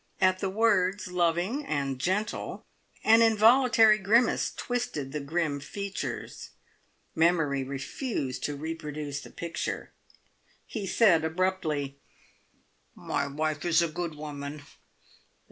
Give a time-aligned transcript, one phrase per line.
[0.19, 2.65] At the words "loving and gentle,"
[3.03, 6.49] an involuntary grimace twisted the grim features.
[7.13, 9.91] Memory refused to reproduce the picture.
[10.65, 11.99] He said abruptly:
[12.95, 14.63] "My wife is a good woman.